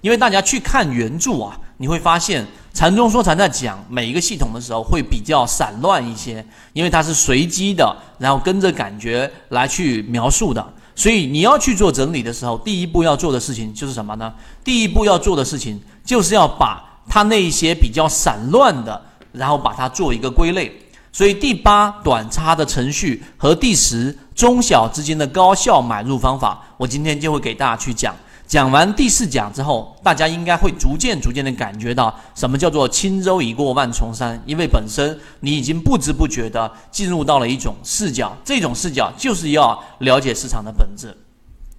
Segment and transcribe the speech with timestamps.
[0.00, 10.64] 因为大家去看原著啊，你会发现禅宗说禅在讲每一个系统的时候会比较散乱一些，因为它是随机的，然后跟着感觉来去描述的。
[10.94, 14.32] 所以你要去做整理的时候，第一步要做的事情就是什么呢？
[14.64, 19.00] 第一步要做的事情就是要把它那一些比较散乱的，
[19.32, 20.72] 然后把它做一个归类。
[21.10, 28.14] 所以第八短差的程序和第十中小之间的高效买入方法，我今天就会给大家去讲。
[28.48, 41.14] 讲完第四讲之后，大家应该会逐渐逐渐的感觉到什么叫做轻舟已过万重山，因为本身你已经不知不觉的进入到了一种视角，这种视角就是要了解市场的本质。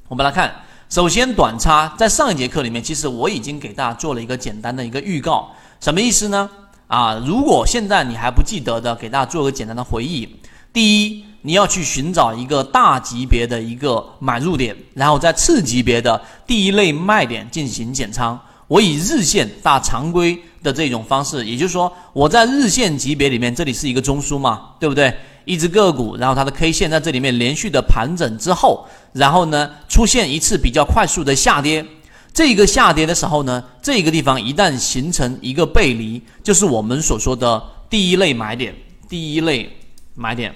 [0.08, 0.54] 我们来看，
[0.90, 5.50] 首先短差在上一节课里面，其实我已经给大家做了一个简单的一个预告，
[5.80, 6.48] 什么意思呢？
[6.86, 10.36] 啊，如果现在你还不记得的，给大家做个简单的回忆。
[10.74, 11.24] 第一。
[11.42, 18.38] 你要去寻找一个大级别的一个买入点，然后在次级别的第一类卖点进行减仓。
[18.68, 25.16] 我以日线大常规的这种方式，也就是说，我在日线级别里面，这里是一个中枢嘛，对不对？
[25.46, 31.86] 一只个股，然后它的 K 线在这里面连续的盘整之后，然后呢出现一次比较快速的下跌。
[32.34, 38.76] 这个下跌的时候呢，这个地方一旦形成一个背离，就是我们所说的第一类买点。
[39.08, 39.72] 第一类
[40.16, 40.54] 买点。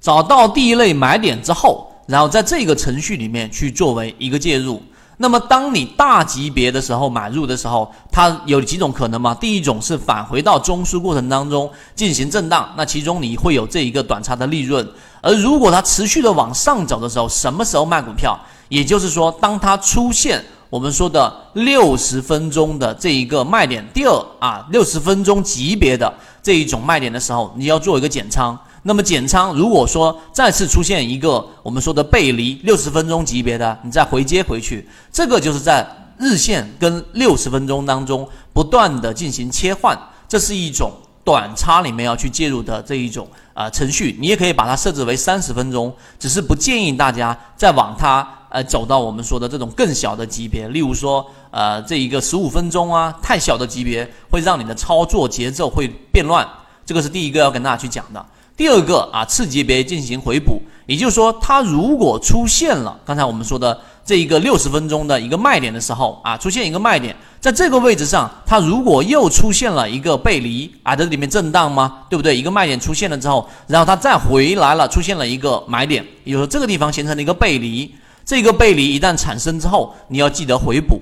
[0.00, 4.82] 找到第一类买点之后，然后在这个程序里面去作为一个介入。
[5.22, 9.34] 那么，当你大级别的时候买入的时候，它有几种可能嘛？
[9.34, 14.88] 第一种是返回到中枢过程当中进行震荡，那其中你会有这一个短差的利润。
[15.20, 18.34] 而如果它持续的往上走的时候，什么时候卖股票？
[18.70, 26.10] 也就是说，当它出现我们说的六十分钟的这一个卖点，第二啊，六十分钟级别的
[26.42, 28.58] 这一种卖点的时候，你要做一个减仓。
[28.82, 35.86] 那么减仓，如果说再次出现一个我们说的背离六十分钟级别的，你再回接回去，这个就是在
[36.18, 44.16] 日线跟六十分钟当中不断的进行切换，这是一种短差里面要去介入的这一种啊程序。
[44.18, 56.46] 你也可以把它设置为三十分钟，只是不建议大家再往它呃走到我们说的这种更小的级别，例如说呃这一个十五分钟啊，太小的级别会让你的操作节奏会变乱。
[56.84, 58.22] 这个是第一个要跟大家去讲的。
[58.56, 72.02] 第二个啊，次级别进行回补，也就是说，它如果出现了刚才我们说的这一个六十分钟的一个卖点的时候啊，出现一个卖点，在这个位置上，它如果又出现了一个背离啊，在里面震荡吗？
[72.10, 72.36] 对不对？
[72.36, 77.90] 一个卖点出现了之后，然后它再回来了，出现了一个买点，也就是说这个地方形成了一个背离，
[78.30, 81.00] 这个背离一旦产生之后，你要记得回补。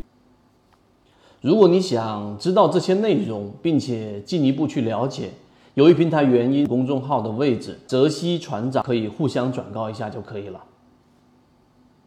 [1.43, 5.33] 如果你想知道这些内容，并且进一步去了解。
[5.75, 10.59] 由于平台原因，公众号的位置，泽西船长可以互相转告一下就可以了。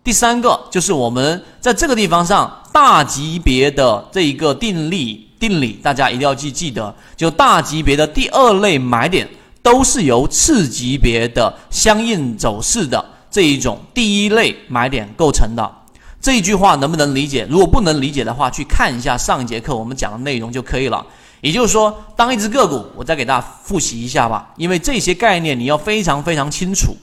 [0.03, 9.29] 第三个就是我们在这个地方上大级别的这一个定力定理，大家一定要记记得，就大级别的第二类买点
[9.61, 15.77] 都是由次级别的相应走势的这一种第一类买点构成的。
[16.21, 17.47] 这一句话能不能理解？
[17.49, 21.03] 如果不能理解的话，去看一下上一节课我们讲的内容就可以了。
[21.41, 26.95] 也就是说，当一只个股，我再给大家复习一下吧，因为这些概念你要非常非常清楚，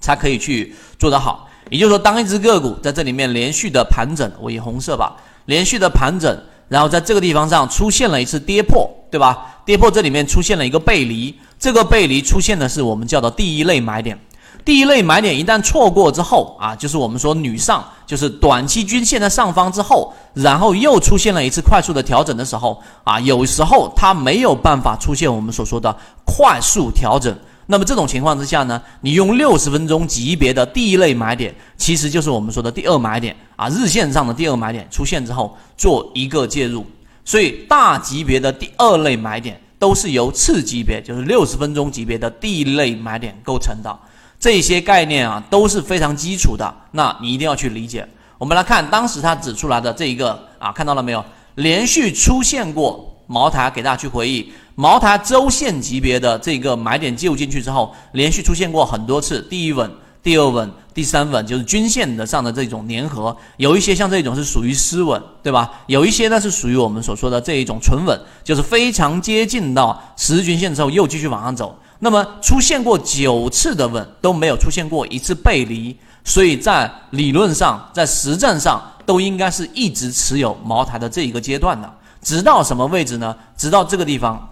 [0.00, 1.46] 才可以去做得好。
[1.68, 9.60] 也就是说，当一只个股在这里面连续的盘整，我以红色吧，连续的盘整，然后在这个地方上出现了一次跌破，对吧？
[9.66, 14.18] 跌破这里面出现了一个背离，这个背离出现的是我们叫做第一类买点。
[14.64, 27.36] 第一类买点一旦错过之后啊，就是我们说女上，就是短期均线的上方之后，然后又出现了一次快速的调整的时候啊，有时候它没有办法出现我们所说的快速调整。
[27.66, 36.84] 那么这种情况之下呢，你用六十分钟级别的第一类买点，其实就是我们说的第二买点啊，日线上的第二买点出现之后做一个介入。
[37.24, 43.96] 所以大级别的第二类买点都是由次级别，就是六十分钟级别的第一类买点构成的。
[44.40, 48.08] 这些概念啊都是非常基础的，那你一定要去理解。
[48.38, 51.22] 我们来看当时他指出来的这一个啊，看到了没有？
[51.56, 59.90] 连续出现过茅台，给大家去回忆茅台周线级别的这个买点介入进去之后，连续出现过很多次，第一稳、
[60.22, 63.36] 第二稳、第三稳，就是均线的上的这种粘合。
[63.58, 65.70] 有一些像这种是属于失稳，对吧？
[65.86, 71.78] 有一些呢是属于我们所说的这一种纯稳，就是非常接近到十均线之后又继续往上走。
[72.02, 81.92] 那么出现过九次的稳都没有出现过一次背离，所以在理论上，在实战上都应该是一直持有茅台的这一个阶段的，
[82.22, 83.36] 直到什么位置呢？
[83.56, 84.50] 直到这个地方，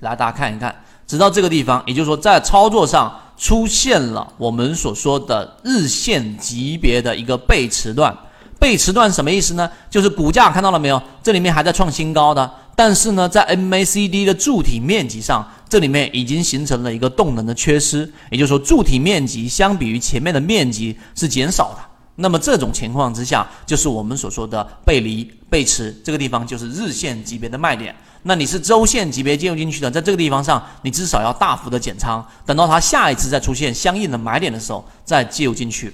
[0.00, 0.74] 来大家看一看，
[1.06, 8.16] 直到这个地方，也就是说在操作上出现了我们所说的日线级别的一个背驰段，
[8.60, 9.68] 背驰段什么意思呢？
[9.90, 11.02] 就是股价看到了没有？
[11.24, 12.48] 这里面还在创新高的，
[12.78, 21.78] 但是呢，在 MACD 的柱体面积上，这里面已经形成了一个动能的缺失，也就是说，柱体面积相比于前面的面积是减少的。
[22.14, 27.92] 那么这种情况之下，就是我们所说的背离背驰，这个地方就是日线级别的卖点。
[28.22, 35.92] 那你是周线级别介入进去的，在这个地方上，你至少要大幅的减仓，等到它下一次再出现相应的买点的时候，再介入进去。